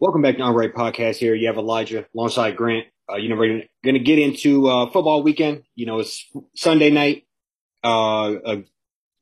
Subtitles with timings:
[0.00, 1.16] Welcome back to Unranked Podcast.
[1.16, 2.86] Here you have Elijah alongside Grant.
[3.06, 5.64] Uh, you know we're going to get into uh, football weekend.
[5.74, 6.24] You know it's
[6.56, 7.26] Sunday night.
[7.84, 8.56] Uh, uh,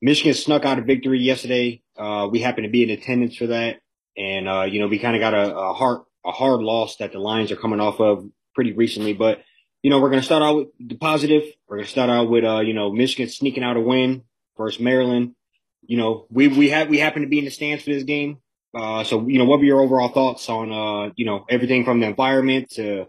[0.00, 1.82] Michigan snuck out a victory yesterday.
[1.98, 3.80] Uh, we happened to be in attendance for that,
[4.16, 7.10] and uh, you know we kind of got a, a hard a hard loss that
[7.10, 9.14] the Lions are coming off of pretty recently.
[9.14, 9.42] But
[9.82, 11.42] you know we're going to start out with the positive.
[11.66, 14.22] We're going to start out with you know Michigan sneaking out a win
[14.56, 15.34] versus Maryland.
[15.82, 18.38] You know we we have we happen to be in the stands for this game.
[18.74, 22.00] Uh, so, you know, what were your overall thoughts on, uh, you know, everything from
[22.00, 23.06] the environment to,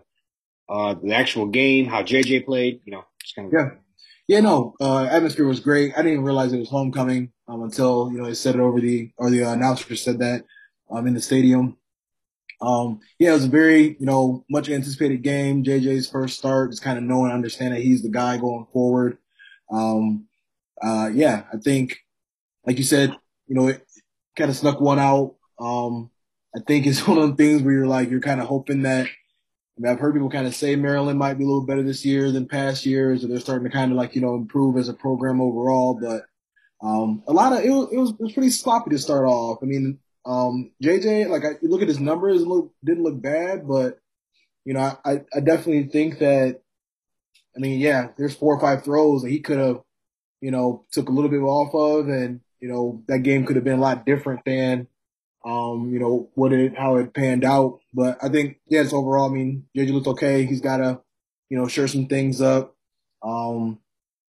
[0.69, 3.53] uh, the actual game, how JJ played, you know, just kind of.
[3.53, 3.69] Yeah.
[4.27, 5.93] Yeah, no, uh, atmosphere was great.
[5.93, 8.79] I didn't even realize it was homecoming, um, until, you know, they said it over
[8.79, 10.45] the, or the announcer said that,
[10.91, 11.77] um, in the stadium.
[12.61, 15.63] Um, yeah, it was a very, you know, much anticipated game.
[15.63, 19.17] JJ's first start, just kind of knowing, and understanding he's the guy going forward.
[19.71, 20.27] Um,
[20.81, 21.97] uh, yeah, I think,
[22.65, 23.15] like you said,
[23.47, 23.83] you know, it
[24.37, 26.09] kind of snuck one out um,
[26.55, 29.05] I think it's one of the things where you're like, you're kind of hoping that,
[29.05, 32.05] I mean, I've heard people kind of say Maryland might be a little better this
[32.05, 34.89] year than past years, or they're starting to kind of like, you know, improve as
[34.89, 35.99] a program overall.
[36.01, 36.23] But,
[36.85, 39.59] um, a lot of, it was, it was, it was pretty sloppy to start off.
[39.61, 43.67] I mean, um, JJ, like, I, you look at his numbers, look, didn't look bad,
[43.67, 43.99] but,
[44.65, 46.61] you know, I, I definitely think that,
[47.55, 49.81] I mean, yeah, there's four or five throws that he could have,
[50.41, 53.65] you know, took a little bit off of, and, you know, that game could have
[53.65, 54.87] been a lot different than,
[55.45, 57.79] um, you know, what it, how it panned out.
[57.93, 60.45] But I think, yes, overall, I mean, JJ looked okay.
[60.45, 61.01] He's got to,
[61.49, 62.75] you know, share some things up.
[63.23, 63.79] Um,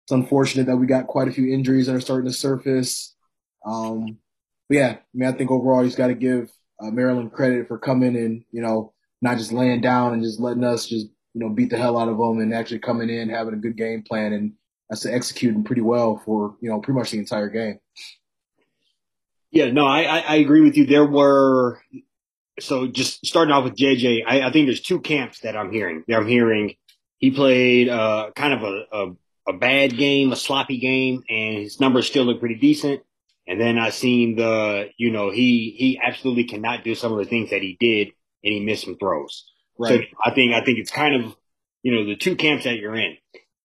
[0.05, 3.15] it's unfortunate that we got quite a few injuries that are starting to surface.
[3.65, 4.19] Um,
[4.69, 6.51] but yeah, I mean, I think overall he's got to give
[6.81, 10.65] uh, Maryland credit for coming and, you know, not just laying down and just letting
[10.65, 13.55] us just, you know, beat the hell out of them and actually coming in, having
[13.55, 14.53] a good game plan and
[14.89, 17.79] that's executing pretty well for, you know, pretty much the entire game.
[19.51, 20.87] Yeah, no, I, I, agree with you.
[20.87, 21.83] There were,
[22.61, 26.05] so just starting off with JJ, I, I think there's two camps that I'm hearing.
[26.09, 26.77] I'm hearing
[27.19, 31.81] he played uh, kind of a, a, a bad game, a sloppy game, and his
[31.81, 33.03] numbers still look pretty decent.
[33.47, 37.25] And then I seen the, you know, he he absolutely cannot do some of the
[37.25, 38.09] things that he did,
[38.45, 39.51] and he missed some throws.
[39.79, 40.09] Right.
[40.09, 41.37] So I think I think it's kind of,
[41.83, 43.17] you know, the two camps that you're in.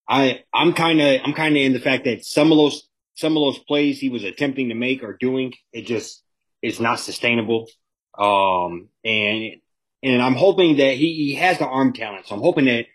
[0.07, 3.35] I I'm kind of I'm kind of in the fact that some of those some
[3.35, 6.21] of those plays he was attempting to make or doing, it just
[6.61, 7.67] is not sustainable.
[8.17, 9.55] Um, and,
[10.03, 12.27] and I'm hoping that he, he has the arm talent.
[12.27, 12.85] So I'm hoping that,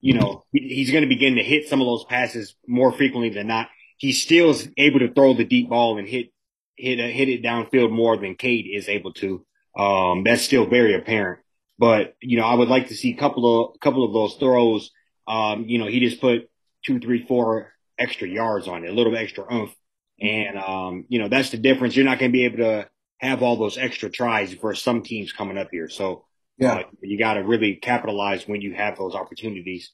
[0.00, 3.46] you know, he's going to begin to hit some of those passes more frequently than
[3.46, 3.68] not.
[3.96, 6.32] He still is able to throw the deep ball and hit,
[6.76, 9.44] hit, uh, hit it downfield more than Cade is able to.
[9.76, 11.40] Um, that's still very apparent.
[11.78, 14.90] But, you know, I would like to see a couple of, couple of those throws.
[15.26, 16.48] Um, you know, he just put
[16.84, 19.74] two, three, four extra yards on it, a little bit extra oomph.
[20.20, 21.94] And, um, you know, that's the difference.
[21.94, 22.88] You're not going to be able to
[23.18, 25.88] have all those extra tries for some teams coming up here.
[25.88, 26.24] So,
[26.56, 29.92] yeah, uh, you got to really capitalize when you have those opportunities.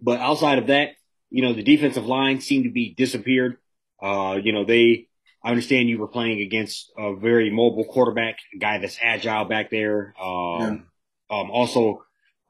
[0.00, 0.90] But outside of that,
[1.30, 3.56] you know, the defensive line seemed to be disappeared.
[4.02, 5.08] Uh, you know, they,
[5.42, 9.70] I understand you were playing against a very mobile quarterback, a guy that's agile back
[9.70, 10.14] there.
[10.20, 10.86] Um,
[11.30, 11.38] yeah.
[11.38, 12.04] um, also,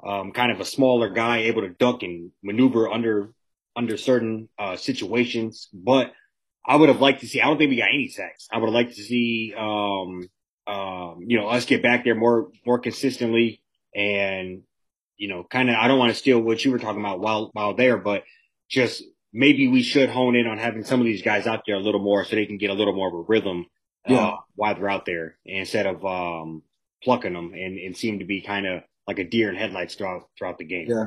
[0.05, 3.33] um, kind of a smaller guy able to duck and maneuver under
[3.77, 5.69] under certain uh, situations.
[5.72, 6.12] But
[6.66, 7.41] I would have liked to see.
[7.41, 8.49] I don't think we got any sacks.
[8.53, 10.28] I would have liked to see, um,
[10.66, 13.62] um, you know, us get back there more more consistently,
[13.94, 14.62] and
[15.16, 15.77] you know, kind of.
[15.77, 18.25] I don't want to steal what you were talking about while while there, but
[18.69, 19.03] just
[19.33, 22.03] maybe we should hone in on having some of these guys out there a little
[22.03, 23.66] more so they can get a little more of a rhythm
[24.09, 24.33] uh, yeah.
[24.54, 26.62] while they're out there instead of um,
[27.03, 30.28] plucking them and, and seem to be kind of like a deer in headlights throughout
[30.39, 30.87] throughout the game.
[30.89, 31.06] Yeah.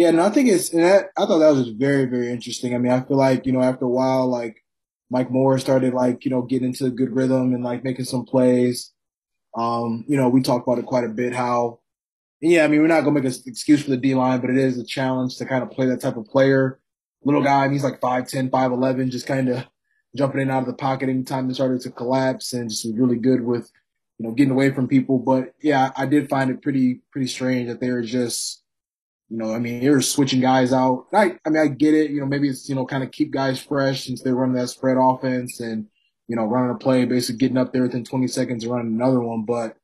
[0.00, 2.74] Yeah, and I think it's and that, I thought that was very very interesting.
[2.74, 4.64] I mean, I feel like you know after a while, like
[5.10, 8.24] Mike Moore started like you know getting into a good rhythm and like making some
[8.24, 8.94] plays.
[9.54, 11.34] Um, you know, we talked about it quite a bit.
[11.34, 11.80] How,
[12.40, 14.56] yeah, I mean, we're not gonna make an excuse for the D line, but it
[14.56, 16.80] is a challenge to kind of play that type of player.
[17.22, 19.66] Little guy, he's like 5'10", 5'11", just kind of
[20.16, 23.42] jumping in out of the pocket anytime they started to collapse, and just really good
[23.42, 23.70] with
[24.18, 25.18] you know getting away from people.
[25.18, 28.60] But yeah, I did find it pretty pretty strange that they were just
[29.30, 31.06] you know, I mean, you're switching guys out.
[31.12, 32.10] I, I mean, I get it.
[32.10, 34.68] You know, maybe it's, you know, kind of keep guys fresh since they're running that
[34.68, 35.86] spread offense and,
[36.26, 39.20] you know, running a play, basically getting up there within 20 seconds and running another
[39.20, 39.44] one.
[39.44, 39.76] But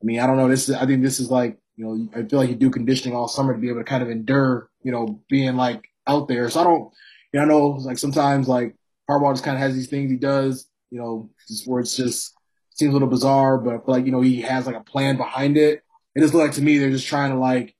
[0.00, 0.48] I mean, I don't know.
[0.48, 3.16] This is, I think this is like, you know, I feel like you do conditioning
[3.16, 6.48] all summer to be able to kind of endure, you know, being like out there.
[6.48, 6.92] So I don't,
[7.32, 8.76] you know, I know like sometimes like
[9.10, 12.34] Harbaugh just kind of has these things he does, you know, just where it's just
[12.70, 15.16] seems a little bizarre, but I feel like, you know, he has like a plan
[15.16, 15.82] behind it.
[16.14, 17.75] It just looked like to me they're just trying to like,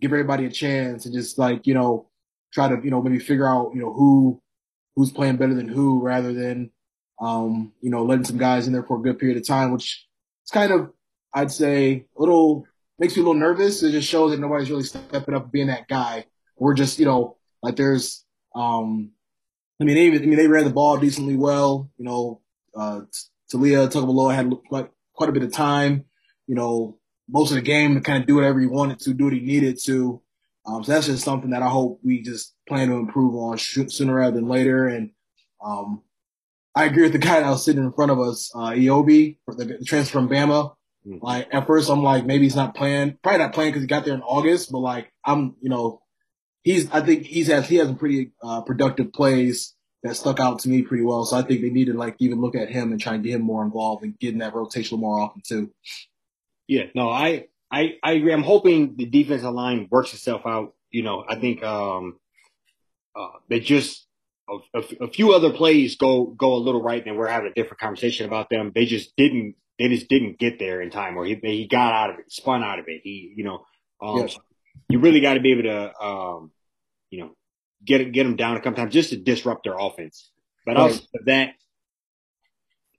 [0.00, 2.08] give everybody a chance and just like, you know,
[2.52, 4.40] try to, you know, maybe figure out, you know, who,
[4.96, 6.70] who's playing better than who rather than,
[7.20, 10.06] um, you know, letting some guys in there for a good period of time, which
[10.42, 10.90] it's kind of,
[11.32, 12.66] I'd say a little
[12.98, 13.82] makes me a little nervous.
[13.82, 16.26] It just shows that nobody's really stepping up being that guy.
[16.56, 18.24] We're just, you know, like there's,
[18.54, 19.10] um,
[19.80, 21.90] I mean, they, I mean, they ran the ball decently well.
[21.96, 22.40] You know,
[22.76, 23.00] uh,
[23.52, 26.04] Taulia Tagovailoa had quite, quite a bit of time.
[26.46, 26.98] You know,
[27.28, 29.40] most of the game to kind of do whatever he wanted to, do what he
[29.40, 30.20] needed to.
[30.66, 34.14] Um, so that's just something that I hope we just plan to improve on sooner
[34.14, 34.86] rather than later.
[34.86, 35.10] And
[35.64, 36.02] um,
[36.74, 39.78] I agree with the guy that was sitting in front of us, uh, Eyabi, the
[39.84, 40.74] transfer from Bama.
[41.06, 41.24] Mm-hmm.
[41.24, 44.04] Like at first, I'm like maybe he's not playing, probably not playing because he got
[44.04, 44.72] there in August.
[44.72, 46.00] But like I'm, you know,
[46.62, 50.60] he's I think he's has he has some pretty uh, productive plays that stuck out
[50.60, 51.24] to me pretty well.
[51.24, 53.34] So I think they need to like even look at him and try and get
[53.34, 55.70] him more involved and getting that rotation more often too.
[56.66, 58.32] Yeah, no, I I I agree.
[58.32, 60.74] I'm hoping the defensive line works itself out.
[60.90, 62.18] You know, I think um
[63.16, 64.06] uh they just
[64.48, 67.54] a, a, a few other plays go go a little right, and we're having a
[67.54, 68.72] different conversation about them.
[68.74, 72.10] They just didn't they just didn't get there in time, or he he got out
[72.10, 73.00] of it, spun out of it.
[73.02, 73.66] He you know,
[74.00, 74.38] um, yes.
[74.88, 76.50] you really got to be able to um
[77.10, 77.36] you know
[77.84, 80.30] get get them down a couple times just to disrupt their offense.
[80.66, 81.06] But right.
[81.26, 81.54] that,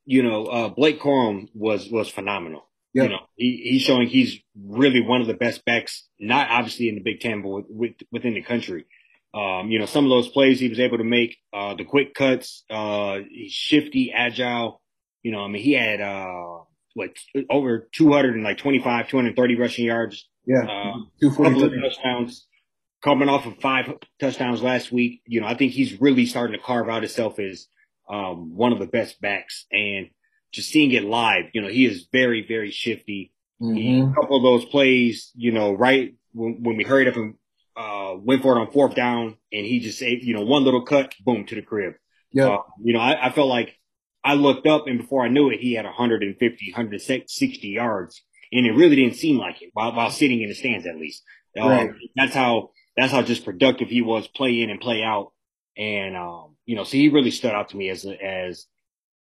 [0.06, 2.68] you know, uh, Blake Corum was was phenomenal.
[2.96, 3.04] Yep.
[3.04, 6.96] You know, he, he's showing he's really one of the best backs, not obviously in
[6.96, 8.86] the Big Ten, but with, within the country.
[9.34, 12.14] Um, you know, some of those plays he was able to make, uh, the quick
[12.14, 14.82] cuts, uh, he's shifty, agile.
[15.24, 16.60] You know, I mean, he had, uh,
[16.94, 17.10] what,
[17.50, 20.30] over 200 and like 25, 230 rushing yards.
[20.46, 20.64] Yeah.
[20.64, 22.48] Uh, couple of touchdowns
[23.04, 23.92] coming off of five
[24.22, 25.22] touchdowns last week.
[25.28, 27.68] You know, I think he's really starting to carve out himself as,
[28.10, 30.12] um, one of the best backs and
[30.56, 33.34] just seeing it live, you know, he is very, very shifty.
[33.62, 34.12] Mm-hmm.
[34.12, 37.36] A couple of those plays, you know, right when, when we hurried up and
[37.76, 40.84] uh, went for it on fourth down, and he just saved, you know, one little
[40.84, 41.94] cut, boom, to the crib.
[42.32, 42.48] Yeah.
[42.48, 43.76] Uh, you know, I, I, felt like
[44.24, 48.72] I looked up, and before I knew it, he had 150, 160 yards, and it
[48.72, 51.24] really didn't seem like it while, while sitting in the stands, at least.
[51.60, 51.90] Um, right.
[52.16, 55.32] That's how that's how just productive he was, play in and play out,
[55.78, 58.68] and um, you know, so he really stood out to me as as,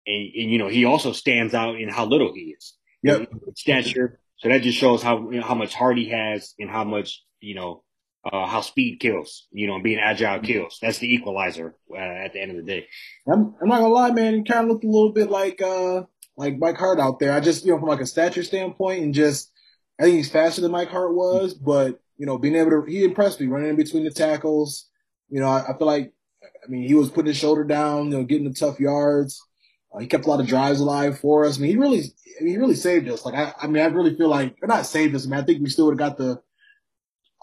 [0.06, 2.74] and, and you know, he also stands out in how little he is.
[3.04, 3.30] Yep.
[3.56, 4.20] Stature.
[4.38, 7.24] So that just shows how you know, how much heart he has and how much
[7.40, 7.84] you know
[8.32, 10.46] uh, how speed kills, you know, and being agile mm-hmm.
[10.46, 10.80] kills.
[10.82, 12.88] That's the equalizer uh, at the end of the day.
[13.28, 14.36] I'm, I'm not gonna lie, man.
[14.36, 16.04] He kind of looked a little bit like uh
[16.38, 17.32] like Mike Hart out there.
[17.32, 19.52] I just you know from like a stature standpoint and just
[20.00, 23.04] I think he's faster than Mike Hart was, but you know being able to he
[23.04, 24.90] impressed me running in between the tackles.
[25.30, 26.14] You know, I, I feel like
[26.44, 29.42] I mean he was putting his shoulder down, you know, getting the tough yards.
[29.96, 31.58] Uh, he kept a lot of drives alive for us.
[31.58, 32.00] I mean, he really,
[32.40, 33.26] I mean, he really saved us.
[33.26, 35.26] Like, I, I mean, I really feel like, or not saved us.
[35.26, 36.42] I mean, I think we still would have got the,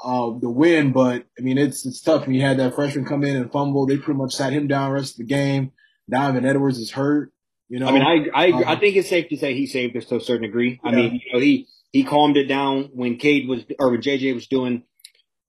[0.03, 3.25] uh, the win, but I mean, it's, it's tough when you had that freshman come
[3.25, 3.87] in and fumble.
[3.87, 5.73] They pretty much sat him down the rest of the game.
[6.11, 7.33] Donovan Edwards is hurt.
[7.69, 9.97] You know, I mean, I, I, um, I think it's safe to say he saved
[9.97, 10.79] us to a certain degree.
[10.85, 10.91] Yeah.
[10.91, 14.35] I mean, you know, he, he calmed it down when Cade was, or when JJ
[14.35, 14.83] was doing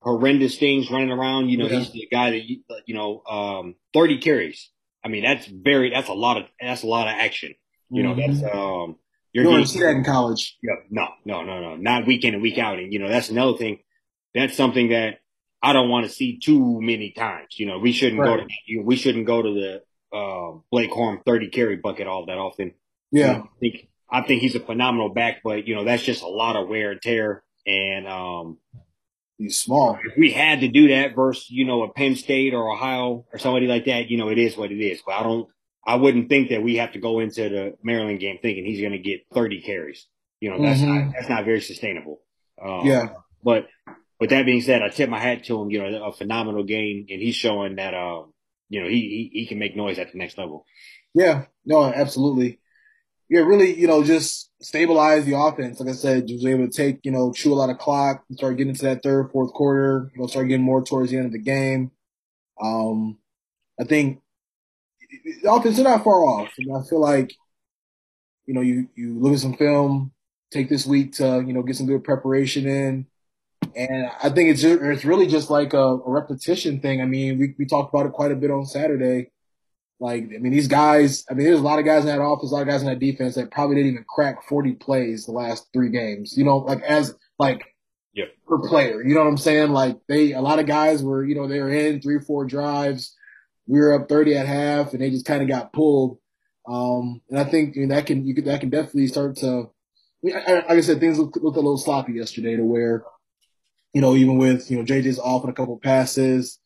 [0.02, 1.50] horrendous things running around.
[1.50, 1.80] You know, yeah.
[1.80, 4.70] he's the guy that, you know, um, 30 carries.
[5.04, 7.56] I mean, that's very, that's a lot of, that's a lot of action.
[7.90, 8.40] You know, mm-hmm.
[8.40, 8.98] that's, um,
[9.34, 10.58] you're going to see that in college.
[10.62, 12.80] Yeah, no, no, no, no, not week in and week out.
[12.80, 13.80] And, you know, that's another thing
[14.34, 15.20] that's something that
[15.62, 17.58] I don't want to see too many times.
[17.58, 18.40] You know, we shouldn't right.
[18.40, 22.38] go to we shouldn't go to the uh, Blake Corum thirty carry bucket all that
[22.38, 22.74] often.
[23.12, 26.04] Yeah, you know, I think I think he's a phenomenal back, but you know that's
[26.04, 27.44] just a lot of wear and tear.
[27.66, 28.58] And um,
[29.44, 29.98] he's small.
[30.04, 33.40] If we had to do that versus you know a Penn State or Ohio or
[33.40, 35.02] somebody like that, you know it is what it is.
[35.06, 35.48] But I don't.
[35.86, 38.94] I wouldn't think that we have to go into the Maryland game thinking he's going
[38.94, 40.08] to get 30 carries.
[40.40, 41.08] You know, that's mm-hmm.
[41.08, 42.22] not, that's not very sustainable.
[42.64, 43.10] Um, yeah.
[43.44, 43.68] But
[44.18, 45.70] with that being said, I tip my hat to him.
[45.70, 48.34] You know, a phenomenal game, and he's showing that um,
[48.70, 50.66] you know, he, he he can make noise at the next level.
[51.14, 52.60] Yeah, no, absolutely.
[53.34, 55.80] Yeah, really, you know, just stabilize the offense.
[55.80, 58.58] Like I said, was able to take, you know, chew a lot of clock, start
[58.58, 61.32] getting to that third, fourth quarter, you know, start getting more towards the end of
[61.32, 61.90] the game.
[62.62, 63.18] Um,
[63.82, 64.22] I think
[65.42, 66.52] the offense is not far off.
[66.60, 67.34] And I feel like,
[68.46, 70.12] you know, you, you look at some film,
[70.52, 73.08] take this week to, you know, get some good preparation in.
[73.76, 77.02] And I think it's it's really just like a, a, repetition thing.
[77.02, 79.32] I mean, we we talked about it quite a bit on Saturday.
[80.00, 81.26] Like, I mean, these guys.
[81.30, 82.88] I mean, there's a lot of guys in that office, a lot of guys in
[82.88, 86.36] that defense that probably didn't even crack 40 plays the last three games.
[86.38, 87.64] You know, like as like
[88.14, 88.26] yeah.
[88.48, 89.02] per player.
[89.04, 89.72] You know what I'm saying?
[89.72, 93.16] Like they, a lot of guys were, you know, they were in three, four drives.
[93.68, 96.18] We were up 30 at half, and they just kind of got pulled.
[96.68, 99.70] Um, and I think you know, that can you could that can definitely start to.
[100.26, 103.04] I mean, like I said, things looked, looked a little sloppy yesterday to where
[103.94, 106.60] you know, even with, you know, JJ's off on a couple passes.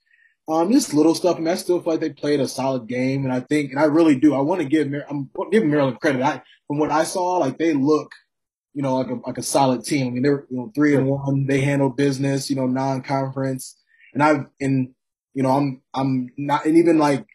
[0.49, 1.35] Um, just little stuff.
[1.35, 3.25] I mean, I still feel like they played a solid game.
[3.25, 6.21] And I think, and I really do, I want to give, I'm giving Maryland credit.
[6.21, 8.11] I, from what I saw, like they look,
[8.73, 10.05] you know, like a like a solid team.
[10.07, 11.47] I mean, they're you know three and one.
[11.47, 13.75] They handle business, you know, non-conference.
[14.13, 14.89] And I've and
[15.33, 17.25] you know, I'm I'm not and even like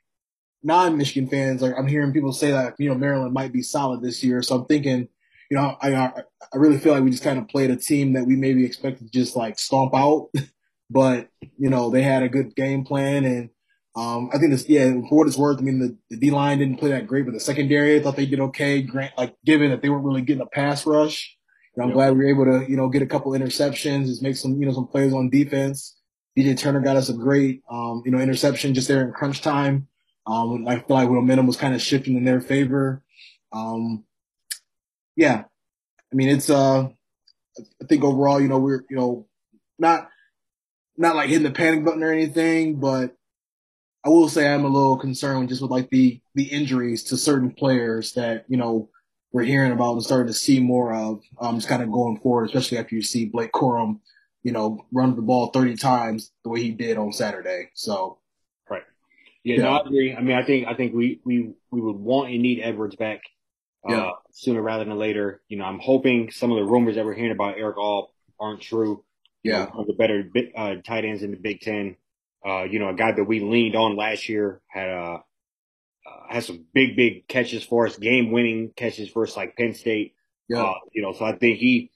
[0.63, 4.23] non-Michigan fans, like I'm hearing people say that you know Maryland might be solid this
[4.23, 4.41] year.
[4.43, 5.09] So I'm thinking,
[5.51, 6.13] you know, I I
[6.55, 9.11] really feel like we just kind of played a team that we maybe expected to
[9.11, 10.31] just like stomp out,
[10.93, 13.51] but you know they had a good game plan and
[13.95, 16.59] um, I think this, yeah, for what it's worth, I mean, the, the D line
[16.59, 18.81] didn't play that great, but the secondary, I thought they did okay.
[18.81, 21.37] Grant, like, given that they weren't really getting a pass rush,
[21.79, 21.95] I'm yep.
[21.95, 24.67] glad we were able to, you know, get a couple interceptions, just make some, you
[24.67, 25.97] know, some plays on defense.
[26.37, 29.89] DJ Turner got us a great, um, you know, interception just there in crunch time.
[30.27, 33.03] Um, I feel like momentum was kind of shifting in their favor.
[33.53, 34.05] Um,
[35.17, 35.45] yeah,
[36.11, 39.27] I mean, it's, uh, I think overall, you know, we're, you know,
[39.79, 40.09] not,
[40.97, 43.17] not like hitting the panic button or anything, but
[44.05, 47.53] I will say I'm a little concerned just with like the the injuries to certain
[47.53, 48.91] players that you know
[49.33, 51.23] we're hearing about and starting to see more of.
[51.41, 54.01] Um, just kind of going forward, especially after you see Blake Corum,
[54.43, 57.71] you know, run the ball 30 times the way he did on Saturday.
[57.75, 58.19] So,
[58.69, 58.83] right,
[59.45, 59.63] yeah, yeah.
[59.63, 60.15] no, I agree.
[60.15, 63.21] I mean, I think I think we we we would want and need Edwards back.
[63.89, 64.11] Uh, yeah.
[64.31, 65.43] sooner rather than later.
[65.49, 68.61] You know, I'm hoping some of the rumors that we're hearing about Erick All aren't
[68.61, 69.05] true.
[69.43, 69.69] Yeah.
[69.69, 71.97] You know, the better uh, tight ends in the Big Ten.
[72.45, 75.19] Uh, you know, a guy that we leaned on last year had uh,
[76.07, 79.75] uh had some big, big catches for us, game winning catches for us, like Penn
[79.75, 80.15] State.
[80.49, 80.63] Yeah.
[80.63, 81.91] Uh, you know, so I think he,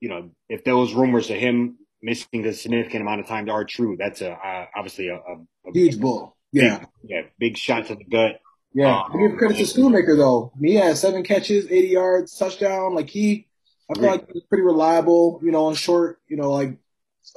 [0.00, 3.96] you know, if those rumors of him missing a significant amount of time are true,
[3.98, 6.36] that's a uh, obviously a, a, a huge bull.
[6.50, 6.78] Yeah.
[6.78, 7.22] Big, yeah.
[7.38, 8.40] Big shot to the gut.
[8.74, 9.02] Yeah.
[9.02, 10.52] Um, give credit to Schoonmaker though.
[10.60, 12.94] He had seven catches, 80 yards, touchdown.
[12.94, 13.46] Like he,
[13.90, 16.78] I feel like he's pretty reliable, you know, on short, you know, like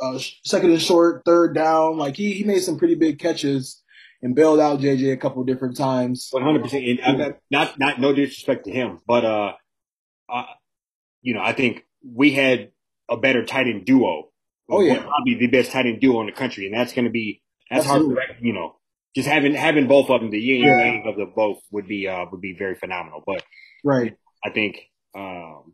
[0.01, 1.97] uh, second and short, third down.
[1.97, 3.81] Like he, he made some pretty big catches
[4.21, 6.29] and bailed out JJ a couple different times.
[6.31, 6.83] One hundred percent.
[7.51, 9.53] Not not no disrespect to him, but uh,
[10.29, 10.45] uh,
[11.21, 12.71] you know, I think we had
[13.09, 14.29] a better tight end duo.
[14.69, 17.11] Oh yeah, probably the best tight end duo in the country, and that's going to
[17.11, 18.15] be that's Absolutely.
[18.15, 18.37] hard.
[18.39, 18.75] To, you know,
[19.15, 22.07] just having having both of them, the yin and yang of the both would be
[22.07, 23.23] uh would be very phenomenal.
[23.25, 23.43] But
[23.83, 24.79] right, I think
[25.15, 25.73] um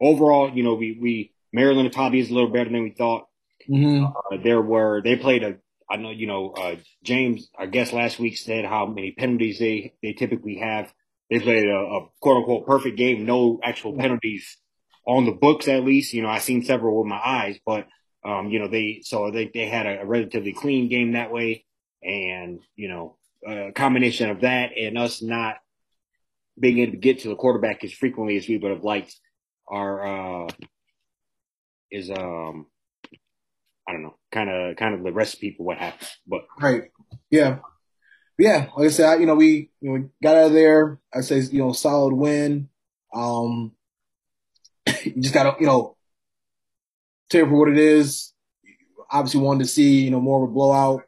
[0.00, 3.26] overall, you know, we we Maryland probably is a little better than we thought.
[3.68, 4.04] Mm-hmm.
[4.04, 5.56] Uh, there were they played a
[5.90, 9.94] I know you know uh, James I guess last week said how many penalties they
[10.02, 10.92] they typically have.
[11.30, 14.56] They played a, a quote unquote perfect game, no actual penalties
[15.06, 16.12] on the books at least.
[16.12, 17.86] You know I seen several with my eyes, but
[18.24, 21.64] um, you know they so they they had a, a relatively clean game that way,
[22.02, 25.56] and you know a combination of that and us not
[26.58, 29.18] being able to get to the quarterback as frequently as we would have liked
[29.68, 30.48] are uh,
[31.90, 32.66] is um
[33.90, 36.08] I don't know, kind of kind of the recipe for what happened.
[36.24, 36.84] But right,
[37.28, 37.58] yeah,
[38.38, 38.68] yeah.
[38.76, 41.00] Like I said, you know, we you know, got out of there.
[41.12, 42.68] I say you know, solid win.
[43.12, 43.72] Um,
[45.04, 45.96] you just gotta you know,
[47.30, 48.32] tell for what it is.
[49.10, 51.02] Obviously, wanted to see you know more of a blowout.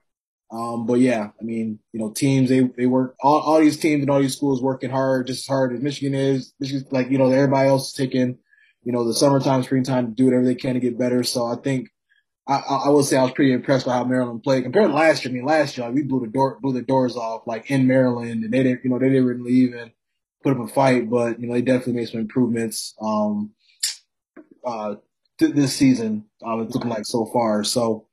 [0.51, 4.03] Um, but yeah, I mean, you know, teams they they work all, all these teams
[4.03, 6.53] and all these schools working hard, just as hard as Michigan is.
[6.59, 8.39] Michigan, like you know, everybody else is taking,
[8.83, 11.23] you know, the summertime, springtime to do whatever they can to get better.
[11.23, 11.89] So I think
[12.47, 15.25] I, I will say I was pretty impressed by how Maryland played compared to last
[15.25, 15.31] year.
[15.31, 17.87] I mean, last year like, we blew the door blew the doors off like in
[17.87, 19.93] Maryland, and they didn't you know they didn't really even
[20.43, 23.53] put up a fight, but you know they definitely made some improvements um
[24.65, 24.97] uh
[25.39, 26.25] th- this season.
[26.45, 27.63] Um, it's looking like so far.
[27.63, 28.09] So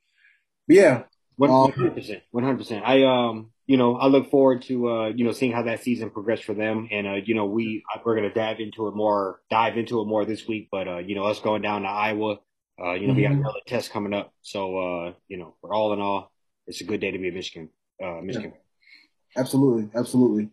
[0.68, 1.04] yeah,
[1.36, 2.84] one hundred percent, one hundred percent.
[2.86, 6.10] I um you know I look forward to uh you know seeing how that season
[6.10, 9.76] progressed for them, and uh you know we we're gonna dive into it more dive
[9.76, 12.38] into it more this week, but uh you know us going down to Iowa
[12.82, 13.16] uh, you know, mm-hmm.
[13.16, 13.40] we got mm-hmm.
[13.40, 14.32] another test coming up.
[14.42, 16.32] So, uh, you know, for all in all,
[16.66, 17.68] it's a good day to be a Michigan,
[18.02, 18.52] uh, Michigan.
[18.54, 19.40] Yeah.
[19.40, 19.90] Absolutely.
[19.94, 20.50] Absolutely.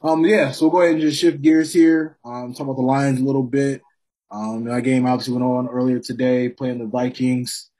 [0.00, 2.18] Um, yeah, so we'll go ahead and just shift gears here.
[2.24, 3.82] Um, talk about the Lions a little bit.
[4.30, 7.70] Um, that game obviously went on earlier today, playing the Vikings.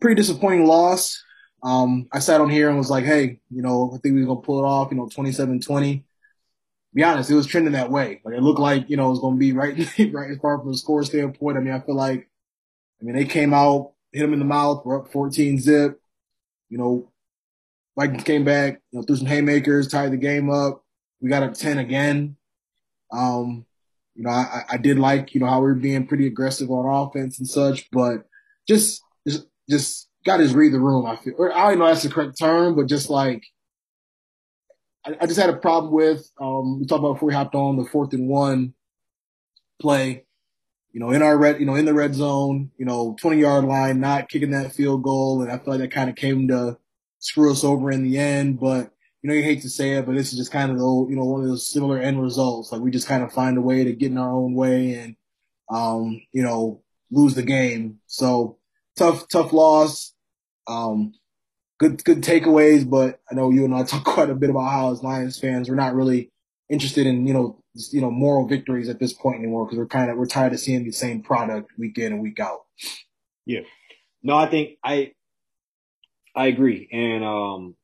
[0.00, 1.22] Pretty disappointing loss.
[1.62, 4.26] Um, I sat on here and was like, hey, you know, I think we are
[4.26, 6.04] going to pull it off, you know, 27 20.
[6.94, 8.20] Be honest, it was trending that way.
[8.24, 9.76] Like, it looked like, you know, it was going to be right,
[10.12, 11.58] right as far from a score standpoint.
[11.58, 12.30] I mean, I feel like
[13.00, 14.82] I mean, they came out, hit him in the mouth.
[14.84, 16.00] We're up 14 zip.
[16.68, 17.12] You know,
[17.98, 20.84] Vikings came back, you know, threw some haymakers, tied the game up.
[21.20, 22.36] We got up 10 again.
[23.12, 23.66] Um,
[24.14, 26.86] you know, I, I did like, you know, how we were being pretty aggressive on
[26.86, 28.24] offense and such, but
[28.68, 31.06] just, just, just got his read the room.
[31.06, 33.42] I feel, or I don't know if that's the correct term, but just like,
[35.04, 37.76] I, I just had a problem with, um, we talked about before we hopped on
[37.76, 38.74] the fourth and one
[39.80, 40.24] play
[40.92, 43.64] you know, in our red, you know, in the red zone, you know, 20 yard
[43.64, 45.42] line, not kicking that field goal.
[45.42, 46.78] And I feel like that kind of came to
[47.18, 48.58] screw us over in the end.
[48.58, 48.92] But,
[49.22, 51.16] you know, you hate to say it, but this is just kind of the, you
[51.16, 52.72] know, one of those similar end results.
[52.72, 55.16] Like we just kind of find a way to get in our own way and,
[55.70, 58.00] um, you know, lose the game.
[58.06, 58.58] So
[58.96, 60.14] tough, tough loss.
[60.66, 61.14] Um,
[61.78, 64.92] good, good takeaways, but I know you and I talk quite a bit about how
[64.92, 66.30] as Lions fans, we're not really
[66.68, 70.10] interested in, you know, you know, moral victories at this point anymore because we're kind
[70.10, 72.60] of, we're tired of seeing the same product week in and week out.
[73.46, 73.60] Yeah.
[74.22, 75.12] No, I think I,
[76.34, 76.88] I agree.
[76.92, 77.76] And, um,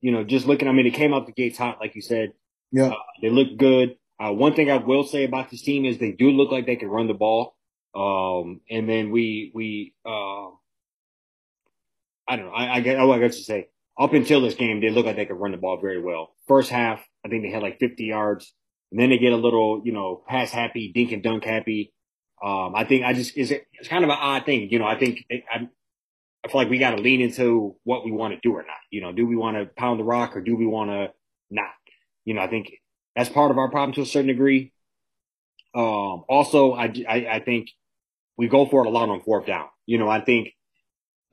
[0.00, 2.32] you know, just looking, I mean, it came out the gates hot, like you said.
[2.72, 2.88] Yeah.
[2.88, 3.96] Uh, they look good.
[4.18, 6.76] Uh, one thing I will say about this team is they do look like they
[6.76, 7.56] can run the ball.
[7.94, 10.48] Um, and then we, we, uh,
[12.28, 12.52] I don't know.
[12.52, 13.68] I, I get, oh, I got to say,
[13.98, 16.34] up until this game, they look like they could run the ball very well.
[16.46, 18.54] First half, I think they had like 50 yards.
[18.90, 21.92] And then they get a little, you know, pass happy, dink and dunk happy.
[22.44, 24.68] Um, I think I just, it's, it's kind of an odd thing.
[24.70, 25.68] You know, I think I,
[26.44, 28.78] I feel like we got to lean into what we want to do or not.
[28.90, 31.12] You know, do we want to pound the rock or do we want to
[31.50, 31.70] not?
[32.24, 32.72] You know, I think
[33.14, 34.72] that's part of our problem to a certain degree.
[35.74, 37.70] Um, also, I, I, I think
[38.36, 39.66] we go for it a lot on fourth down.
[39.86, 40.48] You know, I think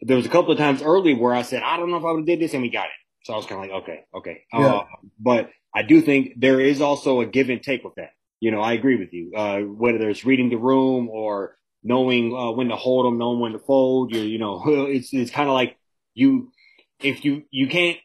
[0.02, 2.12] there was a couple of times early where I said, I don't know if I
[2.12, 2.92] would have did this and we got it.
[3.24, 4.42] So I was kind of like, okay, okay.
[4.54, 4.68] Yeah.
[4.68, 4.86] Uh,
[5.20, 8.12] but I do think there is also a give and take with that.
[8.40, 9.32] You know, I agree with you.
[9.36, 13.52] Uh, whether it's reading the room or knowing uh, when to hold them, knowing when
[13.52, 14.14] to fold.
[14.14, 15.78] You you know, it's it's kind of like
[16.16, 16.52] you
[17.00, 17.98] if you you can't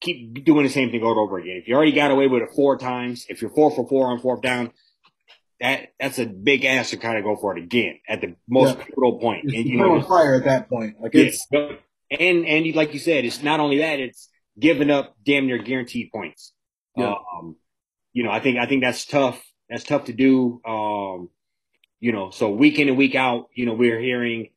[0.00, 1.58] keep doing the same thing over and over again.
[1.58, 4.18] If you already got away with it four times, if you're four for four on
[4.18, 4.72] fourth down,
[5.60, 8.76] that that's a big ass to kind of go for it again at the most
[8.76, 8.84] yeah.
[8.84, 9.44] pivotal point.
[9.44, 10.96] and, you know, on fire at that point.
[11.00, 11.76] Like it's yeah.
[12.10, 16.10] and and like you said, it's not only that; it's giving up damn near guaranteed
[16.12, 16.52] points.
[16.96, 17.14] Yeah.
[17.14, 17.56] Um,
[18.12, 19.42] you know, I think I think that's tough.
[19.68, 20.60] That's tough to do.
[20.66, 21.30] Um,
[22.00, 24.50] you know, so week in and week out, you know, we're hearing,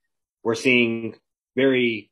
[0.43, 1.15] we're seeing
[1.55, 2.11] very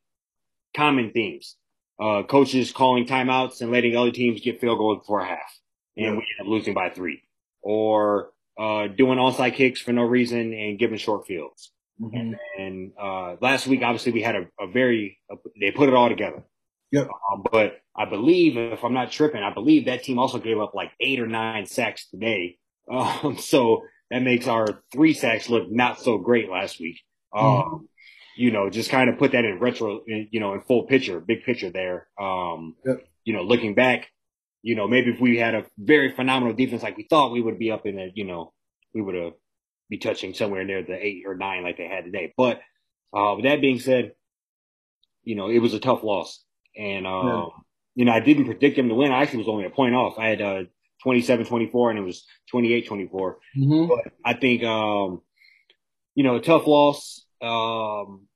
[0.75, 1.56] common themes.
[2.00, 5.60] Uh, coaches calling timeouts and letting other teams get field goals before half,
[5.96, 6.12] and yeah.
[6.12, 7.22] we end up losing by three,
[7.62, 11.72] or uh, doing onside kicks for no reason and giving short fields.
[12.01, 12.18] Mm-hmm.
[12.18, 15.20] And, and uh, last week, obviously, we had a, a very
[15.59, 16.44] they put it all together.
[16.92, 17.07] Yep.
[17.07, 20.74] Um, but I believe, if I'm not tripping, I believe that team also gave up
[20.74, 22.58] like eight or nine sacks today.
[22.92, 27.00] Um, so that makes our three sacks look not so great last week.
[27.34, 27.75] Mm-hmm.
[27.75, 27.90] Um,
[28.36, 31.44] you know, just kind of put that in retro, you know, in full picture, big
[31.44, 32.08] picture there.
[32.20, 33.08] Um, yep.
[33.24, 34.10] you know, looking back,
[34.62, 37.58] you know, maybe if we had a very phenomenal defense like we thought, we would
[37.58, 38.53] be up in a, you know,
[38.94, 39.34] we would have
[39.90, 42.34] be touching somewhere near the eight or nine like they had today.
[42.36, 42.62] But,
[43.16, 44.14] uh, with that being said,
[45.24, 46.44] you know, it was a tough loss.
[46.77, 47.46] And, um, yeah.
[47.96, 49.12] You know, I didn't predict them to win.
[49.12, 50.18] I actually was only a point off.
[50.18, 50.64] I had, uh,
[51.03, 53.38] 27 24 and it was 28 24.
[53.58, 53.88] Mm-hmm.
[53.88, 55.22] But I think, um,
[56.16, 57.25] you know, a tough loss.
[57.42, 58.27] Um,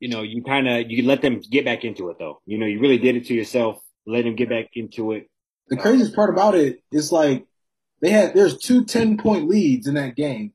[0.00, 2.40] you know, you kind of, you let them get back into it though.
[2.46, 3.80] You know, you really did it to yourself.
[4.06, 5.30] Let them get back into it.
[5.68, 7.46] The craziest part about it is like
[8.02, 10.52] they had, there's two 10 point leads in that game.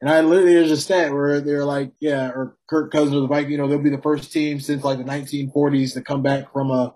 [0.00, 3.28] And I literally, there's a stat where they're like, yeah, or Kirk Cousins or the
[3.28, 6.52] Vikings, you know, they'll be the first team since like the 1940s to come back
[6.52, 6.94] from a,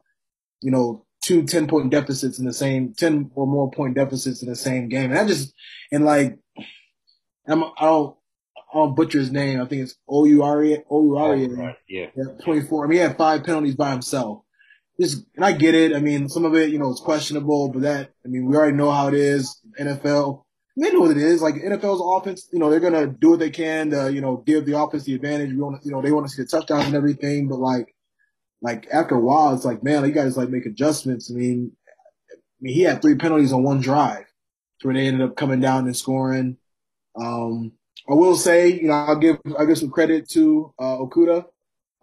[0.61, 4.49] you know, two 10 point deficits in the same 10 or more point deficits in
[4.49, 5.11] the same game.
[5.11, 5.53] And I just,
[5.91, 6.39] and like,
[7.47, 8.17] I'm, I don't,
[8.73, 9.61] I don't butcher his name.
[9.61, 11.49] I think it's Ouari, Ouari.
[11.51, 11.77] Oh, right.
[11.89, 12.07] yeah.
[12.17, 12.25] yeah.
[12.45, 12.85] 24.
[12.85, 14.43] I mean, he had five penalties by himself.
[15.01, 15.95] Just, and I get it.
[15.95, 18.77] I mean, some of it, you know, it's questionable, but that, I mean, we already
[18.77, 19.61] know how it is.
[19.79, 20.45] NFL,
[20.77, 21.43] they know what it is.
[21.43, 24.65] Like NFL's offense, you know, they're gonna do what they can to, you know, give
[24.65, 25.51] the offense the advantage.
[25.51, 27.95] We want, to, you know, they want to see the touchdowns and everything, but like,
[28.63, 31.31] like after a while, it's like, man, you guys like make adjustments.
[31.31, 31.73] I mean,
[32.31, 34.25] I mean, he had three penalties on one drive
[34.83, 36.57] where they ended up coming down and scoring.
[37.17, 37.73] Um,
[38.09, 41.47] I will say, you know, I'll give, I'll give some credit to, uh, Okudah.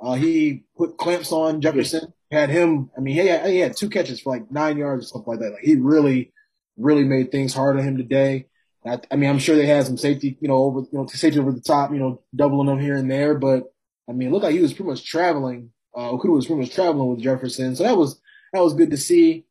[0.01, 3.89] Uh, he put clamps on Jefferson, had him, I mean, he had, he had two
[3.89, 5.53] catches for like nine yards or something like that.
[5.53, 6.33] Like he really,
[6.77, 8.47] really made things hard on him today.
[8.85, 11.39] I, I mean, I'm sure they had some safety, you know, over, you know, safety
[11.39, 13.73] over the top, you know, doubling them here and there, but
[14.09, 17.19] I mean, it looked like he was pretty much traveling uh, Okudah was traveling with
[17.19, 18.19] Jefferson, so that was
[18.51, 19.45] that was good to see.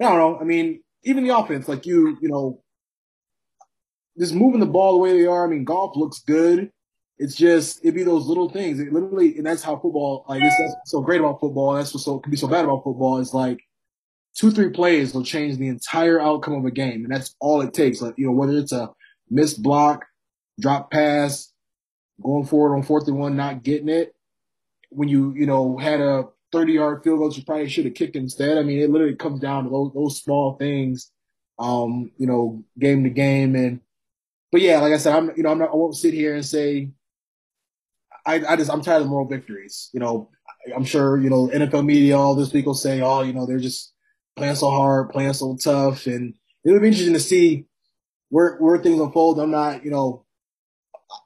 [0.00, 0.38] I don't know.
[0.40, 2.60] I mean, even the offense, like you, you know,
[4.18, 5.46] just moving the ball the way they are.
[5.46, 6.70] I mean, Goff looks good.
[7.18, 8.80] It's just it'd be those little things.
[8.80, 10.24] It literally, and that's how football.
[10.28, 11.74] Like this, that's so great about football.
[11.74, 13.18] That's what so can be so bad about football.
[13.18, 13.60] Is like
[14.34, 17.74] two, three plays will change the entire outcome of a game, and that's all it
[17.74, 18.00] takes.
[18.00, 18.90] Like you know, whether it's a
[19.30, 20.04] missed block,
[20.60, 21.52] drop pass,
[22.22, 24.14] going forward on fourth and one, not getting it,
[24.94, 28.16] when you, you know, had a 30 yard field goal, you probably should have kicked
[28.16, 28.58] instead.
[28.58, 31.10] I mean, it literally comes down to those, those small things,
[31.58, 33.56] um, you know, game to game.
[33.56, 33.80] And,
[34.50, 36.44] but yeah, like I said, I'm, you know, I'm not, I won't sit here and
[36.44, 36.90] say,
[38.24, 39.90] I, I just, I'm tired of moral victories.
[39.92, 40.28] You know,
[40.74, 43.58] I'm sure, you know, NFL media all this week will say, oh, you know, they're
[43.58, 43.92] just
[44.36, 46.06] playing so hard, playing so tough.
[46.06, 47.66] And it'll be interesting to see
[48.28, 49.40] where, where things unfold.
[49.40, 50.24] I'm not, you know,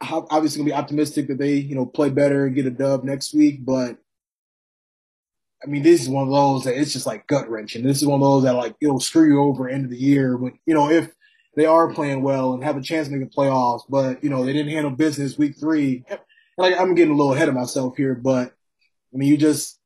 [0.01, 3.35] obviously gonna be optimistic that they, you know, play better and get a dub next
[3.35, 3.65] week.
[3.65, 3.99] But
[5.63, 7.85] I mean, this is one of those that it's just like gut wrenching.
[7.85, 10.37] This is one of those that like it'll screw you over end of the year
[10.37, 11.11] But you know if
[11.57, 14.45] they are playing well and have a chance to make the playoffs, but you know
[14.45, 16.05] they didn't handle business week three.
[16.59, 18.53] Like I'm getting a little ahead of myself here, but
[19.13, 19.79] I mean, you just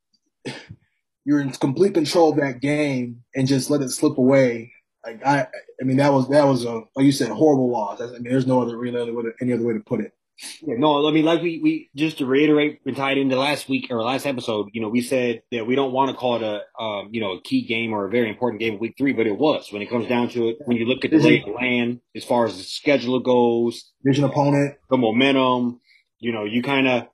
[1.25, 4.73] you're in complete control of that game and just let it slip away.
[5.05, 5.47] Like I,
[5.81, 8.01] I mean, that was that was a like you said, horrible loss.
[8.01, 10.13] I mean, there's no other really other way to, any other way to put it.
[10.61, 13.69] Yeah, no, I mean, like we, we just to reiterate and tie it into last
[13.69, 16.41] week or last episode, you know, we said that we don't want to call it
[16.41, 19.13] a, um, you know, a key game or a very important game of week three,
[19.13, 20.57] but it was when it comes down to it.
[20.65, 24.23] When you look at the lay of land as far as the schedule goes, vision
[24.23, 25.79] opponent, the momentum,
[26.19, 27.07] you know, you kind of,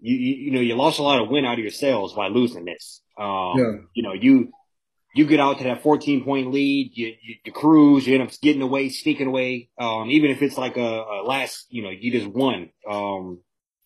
[0.00, 2.28] you, you, you know, you lost a lot of win out of your sails by
[2.28, 3.00] losing this.
[3.16, 3.72] Um, yeah.
[3.94, 4.50] you know, you,
[5.14, 8.30] you get out to that 14 point lead, you, you, you, cruise, you end up
[8.40, 9.68] getting away, sneaking away.
[9.78, 13.40] Um, even if it's like a, a, last, you know, you just won, um,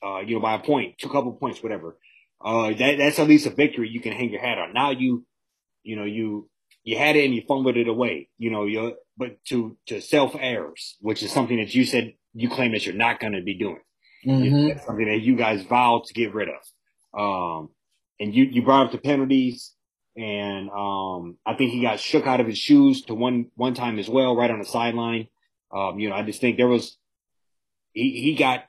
[0.05, 1.97] uh, you know, by a point, two couple points, whatever.
[2.45, 4.73] Uh, that, that's at least a victory you can hang your hat on.
[4.73, 5.27] Now you,
[5.83, 6.49] you know, you,
[6.85, 10.37] you had it and you fumbled it away, you know, you, but to, to self
[10.39, 13.59] errors, which is something that you said you claim that you're not going to be
[13.59, 13.81] doing.
[14.25, 14.69] Mm-hmm.
[14.69, 17.19] That's something that you guys vowed to get rid of.
[17.19, 17.71] Um,
[18.21, 19.73] and you, you brought up the penalties
[20.17, 23.99] and um, I think he got shook out of his shoes to one one time
[23.99, 25.29] as well, right on the sideline.
[25.75, 26.97] Um, you know, I just think there was
[27.93, 28.65] he he got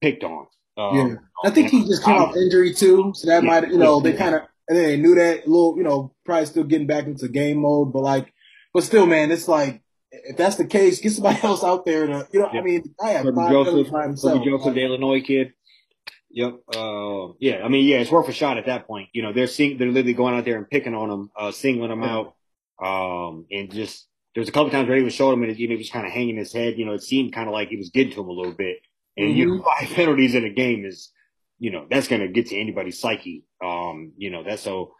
[0.00, 0.46] picked on.
[0.78, 3.78] Um, yeah, I think he just came off injury too, so that yeah, might you
[3.78, 6.86] know they kind of and they knew that a little you know probably still getting
[6.86, 8.32] back into game mode, but like,
[8.72, 12.28] but still, man, it's like if that's the case, get somebody else out there to
[12.32, 12.50] you know.
[12.52, 12.60] Yeah.
[12.60, 15.52] I mean, I have five Joseph, Joseph, the Illinois kid.
[16.30, 16.54] Yep.
[16.74, 17.62] Uh, yeah.
[17.64, 19.08] I mean, yeah, it's worth a shot at that point.
[19.12, 21.90] You know, they're seeing, they're literally going out there and picking on him, uh, singling
[21.90, 22.34] him out.
[22.82, 25.68] Um, and just, there's a couple of times where he was showing him and you
[25.68, 26.74] know, he was kind of hanging his head.
[26.76, 28.78] You know, it seemed kind of like he was getting to him a little bit.
[29.16, 29.38] And, mm-hmm.
[29.38, 31.10] you know, five penalties in a game is,
[31.58, 33.44] you know, that's going to get to anybody's psyche.
[33.64, 34.92] Um, you know, that's so,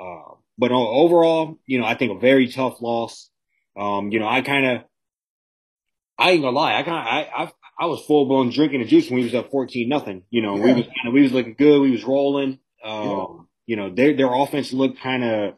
[0.00, 3.30] uh, but overall, you know, I think a very tough loss.
[3.78, 4.82] Um, you know, I kind of,
[6.18, 8.86] I ain't gonna lie, I kind of, I, I, I was full blown drinking the
[8.86, 10.22] juice when we was up 14 nothing.
[10.28, 10.64] You know, yeah.
[10.64, 11.80] we was kind of, we was looking good.
[11.80, 12.58] We was rolling.
[12.84, 13.26] Um, yeah.
[13.66, 15.54] you know, their, their offense looked kind of,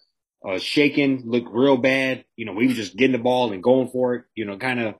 [0.48, 2.24] uh, shaken, looked real bad.
[2.36, 4.80] You know, we was just getting the ball and going for it, you know, kind
[4.80, 4.94] of,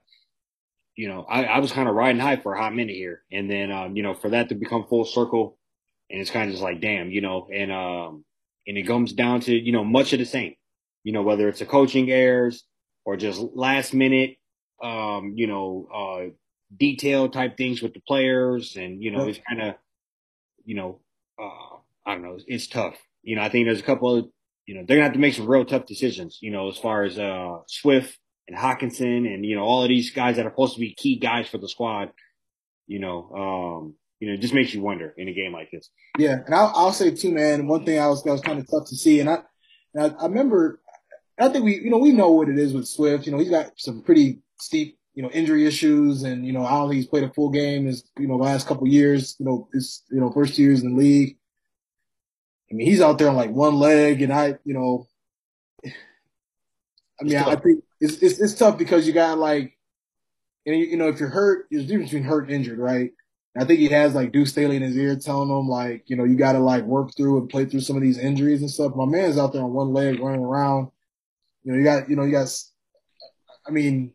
[0.97, 3.21] you know, I, I was kind of riding high for a hot minute here.
[3.31, 5.57] And then, um, you know, for that to become full circle
[6.09, 8.25] and it's kind of just like, damn, you know, and, um,
[8.67, 10.55] and it comes down to, you know, much of the same,
[11.05, 12.65] you know, whether it's a coaching errors
[13.05, 14.35] or just last minute,
[14.81, 16.31] um, you know, uh,
[16.77, 19.75] detail type things with the players, and you know, it's kind of,
[20.65, 20.99] you know,
[21.39, 22.95] uh, I don't know, it's tough.
[23.21, 24.25] You know, I think there's a couple of,
[24.65, 26.39] you know, they're gonna have to make some real tough decisions.
[26.41, 30.11] You know, as far as uh, Swift and Hockenson, and you know, all of these
[30.11, 32.11] guys that are supposed to be key guys for the squad.
[32.87, 35.89] You know, um, you know, it just makes you wonder in a game like this.
[36.17, 37.67] Yeah, and I'll, I'll say too, man.
[37.67, 39.39] One thing I was that was kind of tough to see, and I,
[39.93, 40.79] and I, I remember,
[41.39, 43.25] I think we, you know, we know what it is with Swift.
[43.25, 46.71] You know, he's got some pretty steep you know, injury issues and, you know, I
[46.71, 49.67] don't think he's played a full game his, you know, last couple years, you know,
[49.71, 51.37] his, you know, first years in the league.
[52.71, 55.07] I mean, he's out there on like one leg and I, you know,
[55.85, 59.77] I mean, I think it's, it's, it's tough because you got like,
[60.65, 63.11] and you know, if you're hurt, there's a difference between hurt and injured, right?
[63.55, 66.23] I think he has like Deuce Staley in his ear telling him like, you know,
[66.23, 68.95] you got to like work through and play through some of these injuries and stuff.
[68.95, 70.89] My man's out there on one leg running around.
[71.63, 72.47] You know, you got, you know, you got,
[73.67, 74.13] I mean,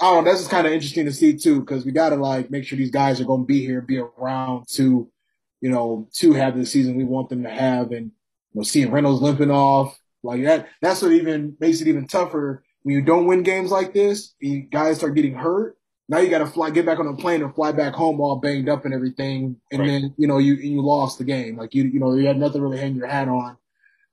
[0.00, 0.30] I don't know.
[0.30, 2.78] That's just kind of interesting to see too, because we got to like make sure
[2.78, 5.10] these guys are going to be here, be around to,
[5.60, 8.90] you know, to have the season we want them to have, and you know, seeing
[8.90, 10.68] Reynolds limping off like that.
[10.80, 14.34] That's what even makes it even tougher when you don't win games like this.
[14.40, 15.76] You guys start getting hurt.
[16.08, 18.36] Now you got to fly, get back on a plane and fly back home all
[18.36, 19.86] banged up and everything, and right.
[19.86, 21.56] then you know you you lost the game.
[21.56, 23.56] Like you you know you had nothing really hang your hat on.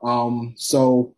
[0.04, 1.16] Um, so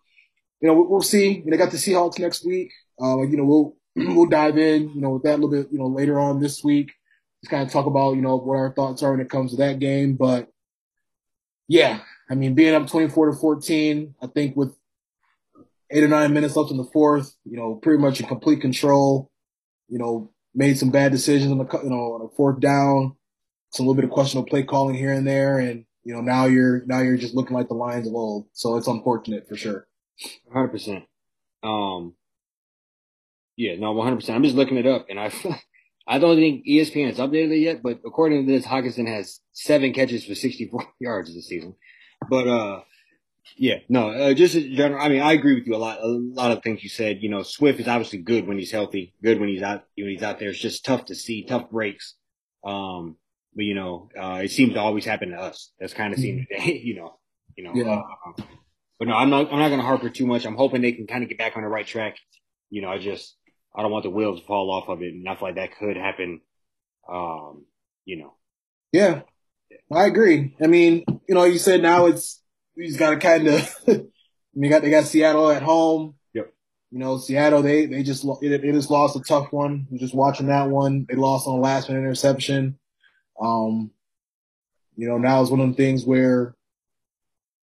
[0.62, 1.44] you know we'll, see.
[1.46, 2.72] They got the Seahawks next week.
[3.02, 3.76] Uh, you know we'll
[4.16, 6.64] we'll dive in, you know, with that a little bit, you know, later on this
[6.64, 6.92] week.
[7.42, 9.58] Just kind of talk about, you know, what our thoughts are when it comes to
[9.58, 10.16] that game.
[10.16, 10.52] But
[11.68, 14.76] yeah, I mean, being up 24 to 14, I think with
[15.92, 19.32] eight or nine minutes left in the fourth, you know, pretty much in complete control,
[19.88, 23.16] you know, made some bad decisions on the, you know, on a fourth down,
[23.72, 25.60] some little bit of questionable play calling here and there.
[25.60, 28.48] And, you know, now you're, now you're just looking like the Lions of old.
[28.54, 29.88] So it's unfortunate for sure.
[30.54, 31.06] 100%.
[31.64, 32.16] Um,
[33.60, 34.34] yeah, no, 100%.
[34.34, 35.34] I'm just looking it up, and I,
[36.08, 39.92] I don't think ESPN has updated it yet, but according to this, Hockenson has seven
[39.92, 41.76] catches for 64 yards this season.
[42.30, 42.82] But uh,
[43.58, 45.02] yeah, no, uh, just in general.
[45.02, 46.00] I mean, I agree with you a lot.
[46.02, 47.22] A lot of things you said.
[47.22, 50.24] You know, Swift is obviously good when he's healthy, good when he's out when he's
[50.24, 50.50] out there.
[50.50, 52.16] It's just tough to see, tough breaks.
[52.64, 53.18] Um,
[53.54, 55.72] but you know, uh, it seems to always happen to us.
[55.80, 57.20] That's kind of seen today, you know,
[57.58, 57.74] you know.
[57.74, 58.04] Yeah.
[58.38, 58.44] Uh,
[59.00, 59.52] but no, I'm not.
[59.52, 60.46] I'm not going to harper too much.
[60.46, 62.18] I'm hoping they can kind of get back on the right track.
[62.70, 63.36] You know, I just
[63.76, 65.78] I don't want the wheels to fall off of it, and I feel like that
[65.78, 66.42] could happen.
[67.08, 67.66] Um,
[68.06, 68.34] you know.
[68.92, 69.22] Yeah,
[69.92, 70.56] I agree.
[70.62, 72.42] I mean, you know, you said now it's
[72.76, 73.76] we just got to kind of.
[74.56, 76.16] they got they got Seattle at home.
[76.34, 76.54] Yep.
[76.92, 79.88] You know, Seattle they they just it, it just lost a tough one.
[79.90, 81.06] We're just watching that one.
[81.08, 82.80] They lost on last minute interception.
[83.40, 83.92] Um,
[84.96, 86.56] you know, now it's one of them things where,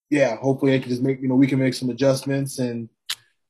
[0.09, 2.89] yeah, hopefully they can just make you know we can make some adjustments and.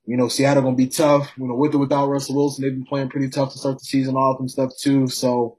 [0.06, 1.30] You know, Seattle gonna be tough.
[1.36, 3.84] You know, with or without Russell Wilson, they've been playing pretty tough to start the
[3.84, 5.08] season off and stuff too.
[5.08, 5.58] So,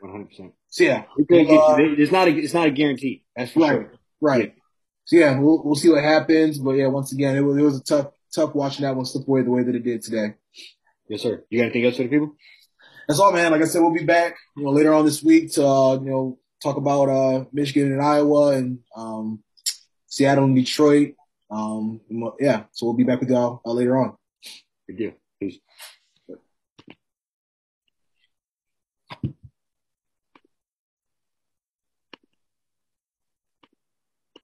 [0.00, 0.28] 100.
[0.28, 3.24] percent so yeah, uh, It's not a it's not a guarantee.
[3.34, 3.92] That's for right, sure.
[4.20, 4.54] right.
[5.04, 6.58] So yeah, we'll we'll see what happens.
[6.58, 9.26] But yeah, once again, it was it was a tough tough watching that one slip
[9.26, 10.34] away the way that it did today.
[11.08, 11.44] Yes, sir.
[11.48, 12.34] You got anything else for the people?
[13.08, 13.52] That's all, man.
[13.52, 16.10] Like I said, we'll be back, you know, later on this week to uh, you
[16.10, 19.42] know talk about uh Michigan and Iowa and um
[20.08, 21.14] Seattle and Detroit.
[21.50, 22.00] Um,
[22.40, 24.16] yeah, so we'll be back with y'all uh, later on.
[24.88, 25.12] Good deal.
[25.40, 25.58] Peace.